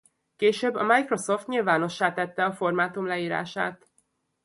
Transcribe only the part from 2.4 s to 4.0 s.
a formátum leírását.